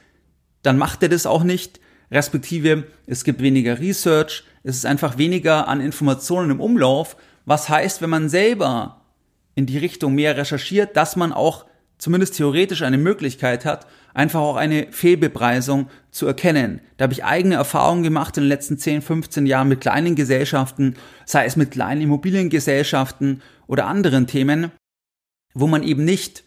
dann 0.62 0.77
macht 0.77 1.03
er 1.03 1.10
das 1.10 1.25
auch 1.25 1.43
nicht, 1.43 1.79
respektive 2.12 2.88
es 3.05 3.24
gibt 3.24 3.41
weniger 3.41 3.79
Research, 3.79 4.43
es 4.63 4.75
ist 4.75 4.86
einfach 4.86 5.17
weniger 5.17 5.67
an 5.67 5.81
Informationen 5.81 6.51
im 6.51 6.60
Umlauf, 6.60 7.15
was 7.46 7.69
heißt, 7.69 8.01
wenn 8.01 8.10
man 8.10 8.29
selber 8.29 9.01
in 9.55 9.65
die 9.65 9.77
Richtung 9.77 10.13
mehr 10.13 10.38
recherchiert, 10.38 10.98
dass 10.98 11.15
man 11.15 11.31
auch 11.31 11.65
zumindest 11.97 12.37
theoretisch 12.37 12.81
eine 12.83 12.97
Möglichkeit 12.97 13.65
hat, 13.65 13.87
einfach 14.13 14.39
auch 14.39 14.55
eine 14.55 14.87
Fehlbepreisung 14.91 15.89
zu 16.11 16.25
erkennen. 16.25 16.81
Da 16.97 17.03
habe 17.03 17.13
ich 17.13 17.23
eigene 17.23 17.55
Erfahrungen 17.55 18.03
gemacht 18.03 18.37
in 18.37 18.43
den 18.43 18.49
letzten 18.49 18.77
10, 18.77 19.01
15 19.01 19.45
Jahren 19.45 19.67
mit 19.67 19.81
kleinen 19.81 20.15
Gesellschaften, 20.15 20.95
sei 21.25 21.45
es 21.45 21.55
mit 21.55 21.71
kleinen 21.71 22.01
Immobiliengesellschaften 22.01 23.41
oder 23.67 23.85
anderen 23.85 24.27
Themen, 24.27 24.71
wo 25.53 25.67
man 25.67 25.83
eben 25.83 26.03
nicht 26.05 26.43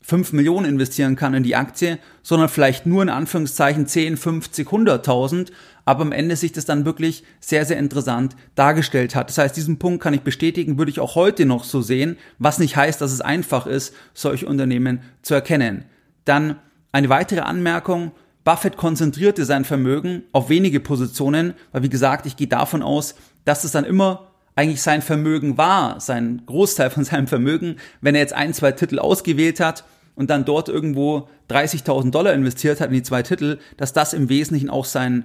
5 0.00 0.32
Millionen 0.32 0.66
investieren 0.66 1.16
kann 1.16 1.32
in 1.32 1.42
die 1.42 1.56
Aktie, 1.56 1.98
sondern 2.22 2.50
vielleicht 2.50 2.84
nur 2.84 3.02
in 3.02 3.08
Anführungszeichen 3.08 3.86
10, 3.86 4.18
50, 4.18 4.68
100.000, 4.68 5.50
aber 5.84 6.02
am 6.02 6.12
Ende 6.12 6.36
sich 6.36 6.52
das 6.52 6.64
dann 6.64 6.84
wirklich 6.84 7.24
sehr, 7.40 7.64
sehr 7.64 7.78
interessant 7.78 8.36
dargestellt 8.54 9.14
hat. 9.14 9.28
Das 9.28 9.38
heißt, 9.38 9.56
diesen 9.56 9.78
Punkt 9.78 10.02
kann 10.02 10.14
ich 10.14 10.22
bestätigen, 10.22 10.78
würde 10.78 10.90
ich 10.90 11.00
auch 11.00 11.14
heute 11.14 11.46
noch 11.46 11.64
so 11.64 11.82
sehen, 11.82 12.16
was 12.38 12.58
nicht 12.58 12.76
heißt, 12.76 13.00
dass 13.00 13.12
es 13.12 13.20
einfach 13.20 13.66
ist, 13.66 13.94
solche 14.12 14.46
Unternehmen 14.46 15.00
zu 15.22 15.34
erkennen. 15.34 15.84
Dann 16.24 16.56
eine 16.92 17.08
weitere 17.08 17.40
Anmerkung, 17.40 18.12
Buffett 18.44 18.76
konzentrierte 18.76 19.44
sein 19.44 19.64
Vermögen 19.64 20.22
auf 20.32 20.48
wenige 20.48 20.80
Positionen, 20.80 21.54
weil 21.72 21.82
wie 21.82 21.88
gesagt, 21.88 22.26
ich 22.26 22.36
gehe 22.36 22.46
davon 22.46 22.82
aus, 22.82 23.14
dass 23.44 23.64
es 23.64 23.72
dann 23.72 23.84
immer 23.84 24.30
eigentlich 24.54 24.82
sein 24.82 25.02
Vermögen 25.02 25.58
war, 25.58 26.00
sein 26.00 26.42
Großteil 26.46 26.90
von 26.90 27.04
seinem 27.04 27.26
Vermögen, 27.26 27.76
wenn 28.00 28.14
er 28.14 28.20
jetzt 28.20 28.34
ein, 28.34 28.54
zwei 28.54 28.72
Titel 28.72 28.98
ausgewählt 28.98 29.60
hat 29.60 29.84
und 30.14 30.30
dann 30.30 30.44
dort 30.44 30.68
irgendwo 30.68 31.28
30.000 31.50 32.10
Dollar 32.10 32.32
investiert 32.32 32.80
hat 32.80 32.88
in 32.88 32.94
die 32.94 33.02
zwei 33.02 33.22
Titel, 33.22 33.58
dass 33.76 33.92
das 33.92 34.12
im 34.12 34.28
Wesentlichen 34.28 34.70
auch 34.70 34.84
sein 34.84 35.24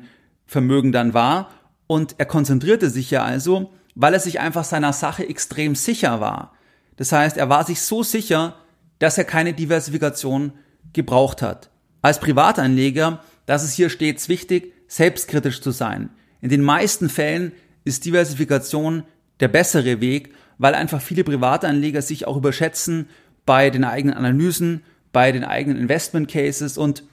Vermögen 0.49 0.91
dann 0.91 1.13
war. 1.13 1.51
Und 1.85 2.15
er 2.17 2.25
konzentrierte 2.25 2.89
sich 2.89 3.11
ja 3.11 3.23
also, 3.23 3.71
weil 3.95 4.13
er 4.13 4.19
sich 4.19 4.39
einfach 4.39 4.63
seiner 4.63 4.93
Sache 4.93 5.27
extrem 5.27 5.75
sicher 5.75 6.19
war. 6.19 6.53
Das 6.97 7.11
heißt, 7.11 7.37
er 7.37 7.49
war 7.49 7.63
sich 7.65 7.81
so 7.81 8.03
sicher, 8.03 8.55
dass 8.97 9.17
er 9.17 9.23
keine 9.23 9.53
Diversifikation 9.53 10.53
gebraucht 10.91 11.41
hat. 11.41 11.69
Als 12.01 12.19
Privatanleger, 12.19 13.23
das 13.45 13.63
ist 13.63 13.73
hier 13.73 13.89
stets 13.89 14.27
wichtig, 14.27 14.73
selbstkritisch 14.87 15.61
zu 15.61 15.71
sein. 15.71 16.09
In 16.41 16.49
den 16.49 16.63
meisten 16.63 17.09
Fällen 17.09 17.51
ist 17.83 18.05
Diversifikation 18.05 19.03
der 19.39 19.49
bessere 19.49 20.01
Weg, 20.01 20.33
weil 20.57 20.73
einfach 20.73 21.01
viele 21.01 21.23
Privatanleger 21.23 22.01
sich 22.01 22.25
auch 22.27 22.37
überschätzen 22.37 23.07
bei 23.45 23.69
den 23.69 23.83
eigenen 23.83 24.15
Analysen, 24.15 24.83
bei 25.11 25.31
den 25.31 25.43
eigenen 25.43 25.77
Investment 25.77 26.29
Cases 26.29 26.77
und 26.77 27.03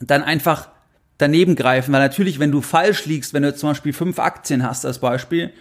dann 0.00 0.22
einfach 0.22 0.68
daneben 1.20 1.56
greifen, 1.56 1.92
weil 1.92 2.00
natürlich, 2.00 2.38
wenn 2.38 2.52
du 2.52 2.60
falsch 2.60 3.06
liegst, 3.06 3.34
wenn 3.34 3.42
du 3.42 3.54
zum 3.54 3.70
Beispiel 3.70 3.92
fünf 3.92 4.18
Aktien 4.18 4.62
hast 4.62 4.86
als 4.86 4.98
Beispiel 4.98 5.52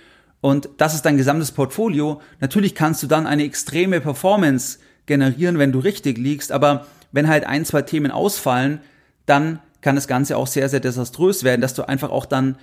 und 0.42 0.70
das 0.78 0.94
ist 0.94 1.06
dein 1.06 1.18
gesamtes 1.18 1.52
Portfolio, 1.52 2.22
natürlich 2.40 2.76
kannst 2.76 3.04
du 3.04 3.08
dann 3.08 3.28
eine 3.28 3.44
extreme 3.44 4.00
Performance 4.02 4.80
generieren, 5.06 5.60
wenn 5.60 5.72
du 5.72 5.80
richtig 5.80 6.18
liegst, 6.18 6.52
aber 6.52 6.86
wenn 7.12 7.28
halt 7.28 7.46
ein, 7.46 7.66
zwei 7.66 7.82
Themen 7.82 8.12
ausfallen, 8.12 8.80
dann 9.26 9.60
kann 9.82 9.96
das 9.96 10.08
Ganze 10.08 10.38
auch 10.38 10.48
sehr, 10.48 10.70
sehr 10.70 10.80
desaströs 10.80 11.44
werden, 11.44 11.62
dass 11.62 11.74
du 11.74 11.88
einfach 11.88 12.10
auch 12.10 12.26
dann 12.26 12.58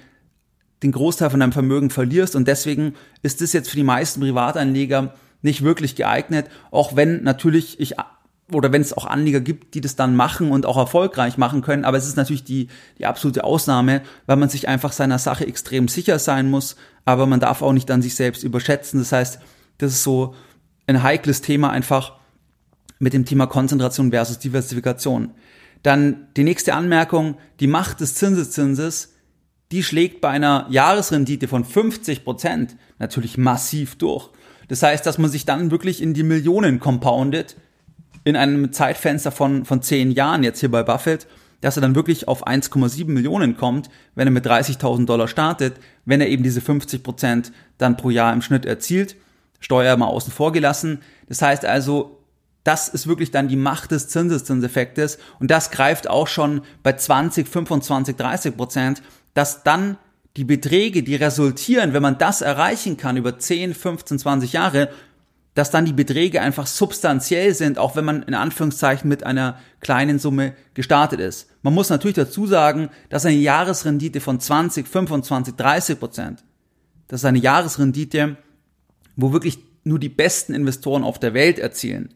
den 0.82 0.92
Großteil 0.92 1.30
von 1.30 1.40
deinem 1.40 1.52
Vermögen 1.52 1.90
verlierst. 1.90 2.36
Und 2.36 2.46
deswegen 2.48 2.94
ist 3.22 3.40
das 3.40 3.52
jetzt 3.52 3.70
für 3.70 3.76
die 3.76 3.82
meisten 3.82 4.20
Privatanleger 4.20 5.14
nicht 5.42 5.62
wirklich 5.62 5.96
geeignet, 5.96 6.46
auch 6.70 6.96
wenn 6.96 7.22
natürlich 7.22 7.80
ich 7.80 7.94
oder 8.52 8.72
wenn 8.72 8.82
es 8.82 8.92
auch 8.92 9.06
Anleger 9.06 9.40
gibt, 9.40 9.74
die 9.74 9.80
das 9.80 9.96
dann 9.96 10.14
machen 10.14 10.52
und 10.52 10.66
auch 10.66 10.76
erfolgreich 10.76 11.36
machen 11.36 11.62
können, 11.62 11.84
aber 11.84 11.98
es 11.98 12.06
ist 12.06 12.16
natürlich 12.16 12.44
die, 12.44 12.68
die 12.98 13.06
absolute 13.06 13.44
Ausnahme, 13.44 14.02
weil 14.26 14.36
man 14.36 14.48
sich 14.48 14.68
einfach 14.68 14.92
seiner 14.92 15.18
Sache 15.18 15.46
extrem 15.46 15.88
sicher 15.88 16.18
sein 16.18 16.48
muss, 16.48 16.76
aber 17.04 17.26
man 17.26 17.40
darf 17.40 17.62
auch 17.62 17.72
nicht 17.72 17.90
an 17.90 18.02
sich 18.02 18.14
selbst 18.14 18.44
überschätzen. 18.44 19.00
Das 19.00 19.12
heißt, 19.12 19.40
das 19.78 19.92
ist 19.92 20.02
so 20.04 20.34
ein 20.86 21.02
heikles 21.02 21.40
Thema 21.40 21.70
einfach 21.70 22.12
mit 22.98 23.12
dem 23.12 23.24
Thema 23.24 23.46
Konzentration 23.46 24.10
versus 24.10 24.38
Diversifikation. 24.38 25.32
Dann 25.82 26.28
die 26.36 26.44
nächste 26.44 26.74
Anmerkung, 26.74 27.36
die 27.60 27.66
Macht 27.66 28.00
des 28.00 28.14
Zinseszinses 28.14 29.16
die 29.72 29.82
schlägt 29.82 30.20
bei 30.20 30.28
einer 30.28 30.66
Jahresrendite 30.70 31.48
von 31.48 31.64
50 31.64 32.24
Prozent 32.24 32.76
natürlich 32.98 33.36
massiv 33.36 33.96
durch. 33.96 34.30
Das 34.68 34.82
heißt, 34.82 35.04
dass 35.04 35.18
man 35.18 35.30
sich 35.30 35.44
dann 35.44 35.70
wirklich 35.70 36.02
in 36.02 36.14
die 36.14 36.22
Millionen 36.22 36.80
compoundet 36.80 37.56
in 38.26 38.37
einem 38.37 38.73
Zeitfenster 38.73 39.30
von, 39.30 39.64
von 39.64 39.80
10 39.80 40.11
Jahren 40.11 40.42
jetzt 40.42 40.61
hier 40.61 40.71
bei 40.71 40.83
Buffett, 40.83 41.26
dass 41.61 41.76
er 41.78 41.80
dann 41.80 41.95
wirklich 41.95 42.28
auf 42.28 42.47
1,7 42.47 43.06
Millionen 43.06 43.56
kommt, 43.56 43.88
wenn 44.14 44.26
er 44.26 44.33
mit 44.33 44.45
30.000 44.45 45.06
Dollar 45.06 45.28
startet, 45.28 45.76
wenn 46.04 46.21
er 46.21 46.28
eben 46.28 46.42
diese 46.42 46.61
50 46.61 47.02
Prozent 47.02 47.52
dann 47.78 47.97
pro 47.97 48.11
Jahr 48.11 48.33
im 48.33 48.42
Schnitt 48.42 48.66
erzielt. 48.66 49.16
Steuer 49.61 49.97
mal 49.97 50.09
außen 50.09 50.33
vor 50.33 50.52
gelassen. 50.52 51.00
Das 51.28 51.40
heißt 51.40 51.64
also, 51.64 52.21
das 52.64 52.88
ist 52.88 53.06
wirklich 53.06 53.30
dann 53.30 53.49
die 53.49 53.56
Macht 53.56 53.92
des 53.92 54.09
Zinseszinseffektes 54.09 55.18
und 55.38 55.50
das 55.50 55.71
greift 55.71 56.11
auch 56.11 56.26
schon 56.26 56.62
bei 56.83 56.92
20, 56.92 57.49
25, 57.49 58.16
30 58.16 58.56
Prozent 58.56 59.02
dass 59.37 59.62
dann 59.62 59.99
die 60.37 60.45
Beträge, 60.45 61.02
die 61.02 61.14
resultieren, 61.14 61.92
wenn 61.92 62.02
man 62.02 62.18
das 62.18 62.40
erreichen 62.40 62.97
kann 62.97 63.18
über 63.18 63.38
10, 63.38 63.75
15, 63.75 64.18
20 64.18 64.52
Jahre, 64.52 64.88
dass 65.56 65.70
dann 65.70 65.86
die 65.86 65.94
Beträge 65.94 66.42
einfach 66.42 66.66
substanziell 66.66 67.54
sind, 67.54 67.78
auch 67.78 67.96
wenn 67.96 68.04
man 68.04 68.22
in 68.25 68.34
Anführungszeichen 68.34 69.08
mit 69.08 69.25
einer 69.25 69.58
kleinen 69.80 70.18
Summe 70.18 70.52
gestartet 70.75 71.18
ist. 71.18 71.48
Man 71.62 71.72
muss 71.72 71.88
natürlich 71.88 72.14
dazu 72.14 72.46
sagen, 72.46 72.90
dass 73.08 73.25
eine 73.25 73.38
Jahresrendite 73.38 74.20
von 74.20 74.38
20, 74.38 74.86
25, 74.86 75.54
30 75.54 75.98
Prozent, 75.98 76.44
das 77.08 77.22
ist 77.22 77.25
eine 77.25 77.38
Jahresrendite, 77.38 78.36
wo 79.16 79.32
wirklich 79.32 79.58
nur 79.82 79.98
die 79.98 80.10
besten 80.10 80.52
Investoren 80.52 81.02
auf 81.02 81.18
der 81.18 81.32
Welt 81.32 81.58
erzielen. 81.58 82.12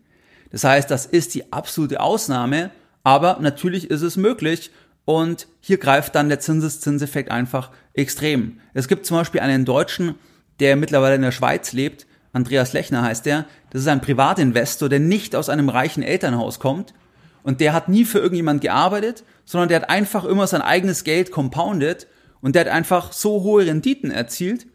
Das 0.51 0.65
heißt, 0.65 0.91
das 0.91 1.07
ist 1.07 1.35
die 1.35 1.51
absolute 1.51 2.01
Ausnahme, 2.01 2.71
aber 3.05 3.39
natürlich 3.41 3.91
ist 3.91 4.03
es 4.03 4.19
möglich 4.19 4.71
und 5.07 5.49
hier 5.61 5.79
greift 5.79 6.15
dann 6.15 6.29
der 6.29 6.41
Zinseszinseffekt 6.41 7.31
einfach 7.31 7.71
extrem. 7.95 8.61
Es 8.75 8.87
gibt 8.87 9.07
zum 9.07 9.17
Beispiel 9.17 9.41
einen 9.41 9.65
Deutschen, 9.65 10.17
der 10.59 10.77
mittlerweile 10.77 11.15
in 11.15 11.23
der 11.23 11.33
Schweiz 11.33 11.73
lebt, 11.73 12.07
Andreas 12.33 12.73
Lechner 12.73 13.03
heißt 13.03 13.27
der. 13.27 13.47
Das 13.71 13.83
ist 13.83 13.89
ein 13.89 14.01
Privatinvestor, 14.01 14.89
der 14.89 15.01
nicht 15.01 15.35
aus 15.35 15.49
einem 15.49 15.69
reichen 15.69 16.03
Elternhaus 16.03 16.61
kommt. 16.61 16.95
Und 17.43 17.61
der 17.61 17.73
hat 17.73 17.89
nie 17.89 18.05
für 18.05 18.19
irgendjemand 18.19 18.61
gearbeitet, 18.61 19.25
sondern 19.45 19.69
der 19.69 19.81
hat 19.81 19.91
einfach 19.91 20.25
immer 20.25 20.47
sein 20.47 20.63
eigenes 20.63 21.05
Geld 21.05 21.31
compounded 21.31 22.07
und 22.41 22.55
der 22.55 22.67
hat 22.67 22.73
einfach 22.73 23.13
so 23.13 23.43
hohe 23.43 23.67
Renditen 23.67 24.11
erzielt, 24.11 24.67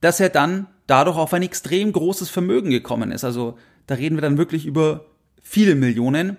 dass 0.00 0.20
er 0.20 0.28
dann 0.28 0.68
dadurch 0.86 1.16
auf 1.16 1.34
ein 1.34 1.42
extrem 1.42 1.92
großes 1.92 2.30
Vermögen 2.30 2.70
gekommen 2.70 3.10
ist. 3.10 3.24
Also 3.24 3.58
da 3.86 3.96
reden 3.96 4.16
wir 4.16 4.22
dann 4.22 4.38
wirklich 4.38 4.66
über 4.66 5.06
viele 5.42 5.74
Millionen, 5.74 6.36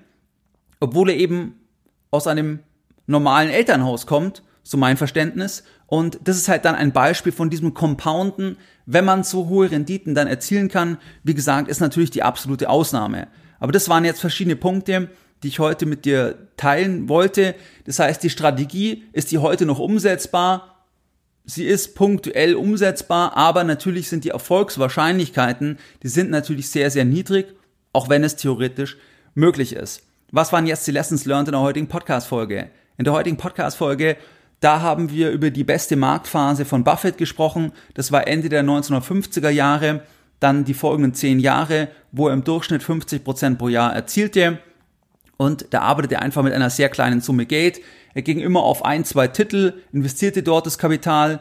obwohl 0.80 1.10
er 1.10 1.18
eben 1.18 1.60
aus 2.12 2.28
einem 2.28 2.60
normalen 3.06 3.50
Elternhaus 3.50 4.06
kommt, 4.06 4.44
so 4.68 4.78
mein 4.78 4.98
Verständnis. 4.98 5.64
Und 5.86 6.20
das 6.26 6.36
ist 6.36 6.50
halt 6.50 6.66
dann 6.66 6.76
ein 6.76 6.92
Beispiel 6.92 7.32
von 7.32 7.50
diesem 7.50 7.74
Compounden, 7.74 8.58
wenn 8.86 9.06
man 9.06 9.24
so 9.24 9.48
hohe 9.48 9.72
Renditen 9.72 10.14
dann 10.14 10.28
erzielen 10.28 10.68
kann. 10.68 10.98
Wie 11.24 11.34
gesagt, 11.34 11.70
ist 11.70 11.80
natürlich 11.80 12.12
die 12.12 12.24
absolute 12.24 12.70
Ausnahme. 12.70 13.30
Aber 13.60 13.72
das 13.72 13.88
waren 13.88 14.04
jetzt 14.04 14.20
verschiedene 14.20 14.58
Punkte, 14.58 15.10
die 15.42 15.48
ich 15.48 15.60
heute 15.60 15.86
mit 15.86 16.04
dir 16.04 16.50
teilen 16.58 17.08
wollte. 17.08 17.56
Das 17.86 18.00
heißt, 18.00 18.22
die 18.22 18.30
Strategie 18.30 19.06
ist 19.14 19.32
die 19.32 19.38
heute 19.38 19.66
noch 19.66 19.80
umsetzbar. 19.80 20.86
Sie 21.46 21.66
ist 21.66 21.96
punktuell 21.96 22.56
umsetzbar, 22.56 23.38
aber 23.38 23.64
natürlich 23.64 24.10
sind 24.10 24.26
die 24.26 24.32
Erfolgswahrscheinlichkeiten, 24.32 25.78
die 26.04 26.10
sind 26.10 26.30
natürlich 26.30 26.70
sehr, 26.70 26.92
sehr 26.92 27.06
niedrig, 27.06 27.56
auch 27.94 28.10
wenn 28.10 28.26
es 28.26 28.36
theoretisch 28.36 28.98
möglich 29.34 29.72
ist. 29.72 30.02
Was 30.30 30.52
waren 30.52 30.68
jetzt 30.68 30.86
die 30.88 30.92
Lessons 30.92 31.24
learned 31.24 31.48
in 31.48 31.54
der 31.54 31.62
heutigen 31.62 31.88
Podcast-Folge? 31.88 32.70
In 32.98 33.06
der 33.06 33.14
heutigen 33.14 33.38
Podcast-Folge, 33.38 34.18
da 34.60 34.82
haben 34.82 35.12
wir 35.12 35.32
über 35.32 35.52
die 35.52 35.64
beste 35.64 35.96
Marktphase 35.96 36.66
von 36.66 36.84
Buffett 36.84 37.18
gesprochen. 37.18 37.72
Das 37.94 38.12
war 38.12 38.28
Ende 38.28 38.50
der 38.50 38.64
1950er 38.64 39.50
Jahre, 39.50 40.02
dann 40.40 40.66
die 40.66 40.74
folgenden 40.74 41.14
zehn 41.14 41.40
Jahre, 41.40 41.90
wo 42.12 42.28
er 42.28 42.34
im 42.34 42.44
Durchschnitt 42.44 42.84
50 42.84 43.24
Prozent 43.24 43.60
pro 43.60 43.70
Jahr 43.70 43.94
erzielte. 43.94 44.60
Und 45.38 45.68
da 45.72 45.82
arbeitete 45.82 46.16
er 46.16 46.22
einfach 46.24 46.44
mit 46.44 46.54
einer 46.54 46.72
sehr 46.72 46.90
kleinen 46.90 47.22
Summe 47.22 47.46
Geld. 47.46 47.80
Er 48.16 48.24
ging 48.24 48.40
immer 48.40 48.64
auf 48.64 48.84
ein, 48.84 49.06
zwei 49.06 49.28
Titel, 49.28 49.74
investierte 49.92 50.42
dort 50.42 50.66
das 50.66 50.80
Kapital. 50.80 51.40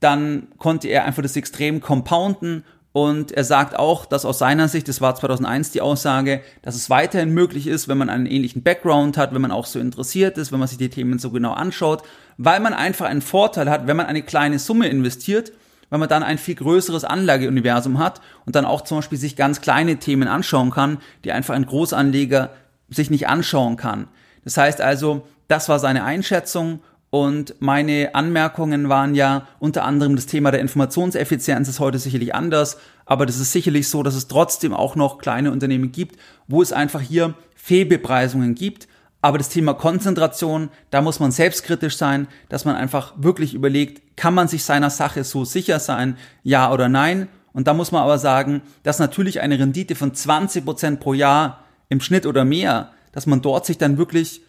Dann 0.00 0.48
konnte 0.56 0.88
er 0.88 1.04
einfach 1.04 1.22
das 1.22 1.36
extrem 1.36 1.80
compounden 1.80 2.64
und 2.94 3.32
er 3.32 3.42
sagt 3.42 3.76
auch, 3.76 4.06
dass 4.06 4.24
aus 4.24 4.38
seiner 4.38 4.68
Sicht, 4.68 4.86
das 4.86 5.00
war 5.00 5.16
2001 5.16 5.72
die 5.72 5.80
Aussage, 5.80 6.42
dass 6.62 6.76
es 6.76 6.90
weiterhin 6.90 7.34
möglich 7.34 7.66
ist, 7.66 7.88
wenn 7.88 7.98
man 7.98 8.08
einen 8.08 8.26
ähnlichen 8.26 8.62
Background 8.62 9.18
hat, 9.18 9.34
wenn 9.34 9.42
man 9.42 9.50
auch 9.50 9.66
so 9.66 9.80
interessiert 9.80 10.38
ist, 10.38 10.52
wenn 10.52 10.60
man 10.60 10.68
sich 10.68 10.78
die 10.78 10.90
Themen 10.90 11.18
so 11.18 11.32
genau 11.32 11.54
anschaut, 11.54 12.04
weil 12.38 12.60
man 12.60 12.72
einfach 12.72 13.06
einen 13.06 13.20
Vorteil 13.20 13.68
hat, 13.68 13.88
wenn 13.88 13.96
man 13.96 14.06
eine 14.06 14.22
kleine 14.22 14.60
Summe 14.60 14.86
investiert, 14.86 15.50
weil 15.90 15.98
man 15.98 16.08
dann 16.08 16.22
ein 16.22 16.38
viel 16.38 16.54
größeres 16.54 17.02
Anlageuniversum 17.02 17.98
hat 17.98 18.20
und 18.46 18.54
dann 18.54 18.64
auch 18.64 18.82
zum 18.82 18.98
Beispiel 18.98 19.18
sich 19.18 19.34
ganz 19.34 19.60
kleine 19.60 19.96
Themen 19.96 20.28
anschauen 20.28 20.70
kann, 20.70 20.98
die 21.24 21.32
einfach 21.32 21.56
ein 21.56 21.66
Großanleger 21.66 22.50
sich 22.90 23.10
nicht 23.10 23.26
anschauen 23.26 23.76
kann. 23.76 24.06
Das 24.44 24.56
heißt 24.56 24.80
also, 24.80 25.26
das 25.48 25.68
war 25.68 25.80
seine 25.80 26.04
Einschätzung 26.04 26.78
und 27.14 27.54
meine 27.60 28.12
Anmerkungen 28.16 28.88
waren 28.88 29.14
ja 29.14 29.46
unter 29.60 29.84
anderem 29.84 30.16
das 30.16 30.26
Thema 30.26 30.50
der 30.50 30.58
Informationseffizienz 30.58 31.68
ist 31.68 31.78
heute 31.78 32.00
sicherlich 32.00 32.34
anders, 32.34 32.76
aber 33.06 33.24
das 33.24 33.38
ist 33.38 33.52
sicherlich 33.52 33.88
so, 33.88 34.02
dass 34.02 34.16
es 34.16 34.26
trotzdem 34.26 34.74
auch 34.74 34.96
noch 34.96 35.18
kleine 35.18 35.52
Unternehmen 35.52 35.92
gibt, 35.92 36.16
wo 36.48 36.60
es 36.60 36.72
einfach 36.72 37.00
hier 37.00 37.34
Fehlbepreisungen 37.54 38.56
gibt. 38.56 38.88
Aber 39.20 39.38
das 39.38 39.48
Thema 39.48 39.74
Konzentration, 39.74 40.70
da 40.90 41.02
muss 41.02 41.20
man 41.20 41.30
selbstkritisch 41.30 41.96
sein, 41.96 42.26
dass 42.48 42.64
man 42.64 42.74
einfach 42.74 43.14
wirklich 43.16 43.54
überlegt, 43.54 44.16
kann 44.16 44.34
man 44.34 44.48
sich 44.48 44.64
seiner 44.64 44.90
Sache 44.90 45.22
so 45.22 45.44
sicher 45.44 45.78
sein, 45.78 46.16
ja 46.42 46.72
oder 46.72 46.88
nein? 46.88 47.28
Und 47.52 47.68
da 47.68 47.74
muss 47.74 47.92
man 47.92 48.02
aber 48.02 48.18
sagen, 48.18 48.60
dass 48.82 48.98
natürlich 48.98 49.40
eine 49.40 49.60
Rendite 49.60 49.94
von 49.94 50.14
20 50.14 50.64
Prozent 50.64 50.98
pro 50.98 51.14
Jahr 51.14 51.62
im 51.88 52.00
Schnitt 52.00 52.26
oder 52.26 52.44
mehr, 52.44 52.90
dass 53.12 53.26
man 53.26 53.40
dort 53.40 53.66
sich 53.66 53.78
dann 53.78 53.98
wirklich 53.98 54.43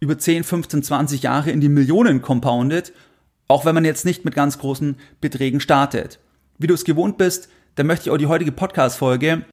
über 0.00 0.18
10, 0.18 0.44
15, 0.44 0.82
20 0.82 1.22
Jahre 1.22 1.50
in 1.50 1.60
die 1.60 1.68
Millionen 1.68 2.22
compoundet, 2.22 2.92
auch 3.48 3.64
wenn 3.64 3.74
man 3.74 3.84
jetzt 3.84 4.04
nicht 4.04 4.24
mit 4.24 4.34
ganz 4.34 4.58
großen 4.58 4.96
Beträgen 5.20 5.60
startet. 5.60 6.18
Wie 6.58 6.66
du 6.66 6.74
es 6.74 6.84
gewohnt 6.84 7.18
bist, 7.18 7.48
dann 7.74 7.86
möchte 7.86 8.04
ich 8.04 8.10
auch 8.10 8.18
die 8.18 8.26
heutige 8.26 8.52
Podcast-Folge 8.52 9.44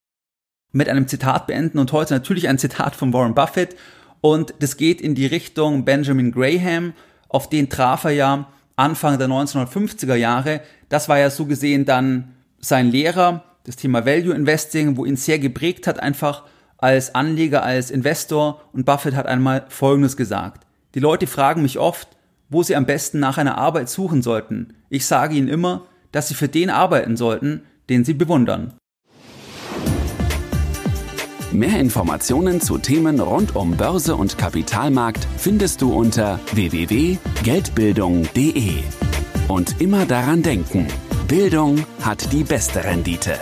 mit 0.72 0.90
einem 0.90 1.08
Zitat 1.08 1.48
beenden 1.48 1.80
und 1.80 1.92
heute 1.92 2.14
natürlich 2.14 2.48
ein 2.48 2.60
Zitat 2.60 2.96
von 2.96 3.14
Warren 3.14 3.36
Buffett 3.36 3.76
und 4.22 4.54
das 4.60 4.78
geht 4.78 5.02
in 5.02 5.16
die 5.16 5.26
Richtung 5.26 5.86
Benjamin 5.86 6.32
Graham, 6.32 6.94
auf 7.30 7.50
den 7.50 7.70
traf 7.70 8.06
er 8.06 8.12
ja 8.12 8.52
Anfang 8.76 9.18
der 9.18 9.28
1950er 9.28 10.16
Jahre. 10.16 10.62
Das 10.90 11.10
war 11.10 11.18
ja 11.18 11.30
so 11.30 11.46
gesehen 11.46 11.86
dann 11.86 12.36
sein 12.60 12.92
Lehrer, 12.92 13.44
das 13.64 13.76
Thema 13.76 14.06
Value 14.06 14.34
Investing, 14.34 14.98
wo 14.98 15.06
ihn 15.06 15.18
sehr 15.18 15.40
geprägt 15.40 15.88
hat, 15.88 16.00
einfach 16.00 16.44
als 16.78 17.16
Anleger, 17.16 17.64
als 17.64 17.92
Investor. 17.92 18.62
Und 18.74 18.86
Buffett 18.86 19.16
hat 19.16 19.26
einmal 19.26 19.66
Folgendes 19.70 20.18
gesagt. 20.18 20.66
Die 20.96 21.00
Leute 21.00 21.28
fragen 21.28 21.62
mich 21.62 21.80
oft, 21.80 22.10
wo 22.50 22.64
sie 22.64 22.76
am 22.76 22.86
besten 22.86 23.20
nach 23.20 23.38
einer 23.38 23.58
Arbeit 23.58 23.88
suchen 23.90 24.22
sollten. 24.22 24.74
Ich 24.90 25.06
sage 25.06 25.36
ihnen 25.36 25.50
immer, 25.50 25.86
dass 26.12 26.28
sie 26.30 26.34
für 26.34 26.48
den 26.48 26.70
arbeiten 26.70 27.18
sollten, 27.18 27.64
den 27.90 28.06
sie 28.06 28.14
bewundern. 28.14 28.74
Mehr 31.52 31.78
Informationen 31.80 32.62
zu 32.62 32.78
Themen 32.78 33.20
rund 33.20 33.56
um 33.56 33.76
Börse 33.78 34.16
und 34.16 34.38
Kapitalmarkt 34.38 35.28
findest 35.38 35.82
du 35.82 35.92
unter 35.94 36.40
www.geldbildung.de. 36.54 38.84
Und 39.48 39.82
immer 39.82 40.06
daran 40.06 40.44
denken, 40.44 40.88
Bildung 41.28 41.84
hat 42.02 42.32
die 42.34 42.44
beste 42.44 42.84
Rendite. 42.84 43.40